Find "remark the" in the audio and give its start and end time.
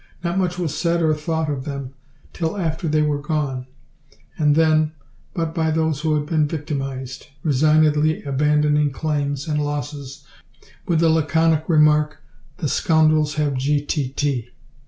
11.69-12.67